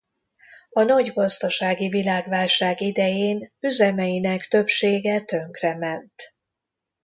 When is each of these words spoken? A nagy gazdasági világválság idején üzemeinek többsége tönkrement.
A 0.69 0.83
nagy 0.83 1.11
gazdasági 1.13 1.89
világválság 1.89 2.81
idején 2.81 3.51
üzemeinek 3.59 4.41
többsége 4.47 5.21
tönkrement. 5.23 6.13